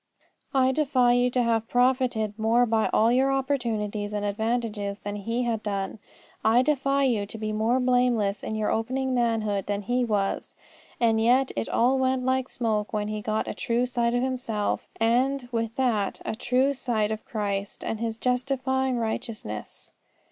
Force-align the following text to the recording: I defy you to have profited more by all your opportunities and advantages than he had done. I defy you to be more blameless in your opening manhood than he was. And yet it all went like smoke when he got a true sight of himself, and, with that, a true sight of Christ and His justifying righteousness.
I 0.55 0.71
defy 0.71 1.13
you 1.13 1.29
to 1.29 1.43
have 1.43 1.69
profited 1.69 2.33
more 2.39 2.65
by 2.65 2.89
all 2.91 3.11
your 3.11 3.31
opportunities 3.31 4.13
and 4.13 4.25
advantages 4.25 4.97
than 4.97 5.15
he 5.15 5.43
had 5.43 5.61
done. 5.61 5.99
I 6.43 6.63
defy 6.63 7.03
you 7.03 7.27
to 7.27 7.37
be 7.37 7.51
more 7.53 7.79
blameless 7.79 8.41
in 8.41 8.55
your 8.55 8.71
opening 8.71 9.13
manhood 9.13 9.67
than 9.67 9.83
he 9.83 10.03
was. 10.03 10.55
And 10.99 11.21
yet 11.21 11.51
it 11.55 11.69
all 11.69 11.99
went 11.99 12.25
like 12.25 12.49
smoke 12.49 12.93
when 12.93 13.09
he 13.09 13.21
got 13.21 13.47
a 13.47 13.53
true 13.53 13.85
sight 13.85 14.15
of 14.15 14.23
himself, 14.23 14.87
and, 14.99 15.47
with 15.51 15.75
that, 15.75 16.19
a 16.25 16.35
true 16.35 16.73
sight 16.73 17.11
of 17.11 17.23
Christ 17.23 17.83
and 17.83 17.99
His 17.99 18.17
justifying 18.17 18.97
righteousness. 18.97 19.91